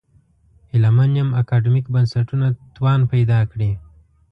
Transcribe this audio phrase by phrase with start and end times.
[0.71, 3.71] هیله من یم اکاډمیک بنسټونه توان پیدا کړي.